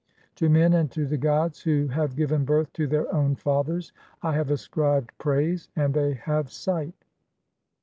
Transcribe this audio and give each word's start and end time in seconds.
"To 0.37 0.49
men 0.49 0.73
[and 0.73 0.89
to 0.93 1.05
the 1.05 1.19
gods] 1.19 1.61
who 1.61 1.89
have 1.89 2.15
given 2.15 2.43
birth 2.43 2.73
to 2.73 2.87
their 2.87 3.13
own 3.13 3.35
"fathers 3.35 3.93
(3) 4.23 4.29
I 4.31 4.33
have 4.33 4.49
ascribed 4.49 5.11
praise; 5.19 5.69
and 5.75 5.93
they 5.93 6.15
have 6.15 6.49
sight. 6.51 7.05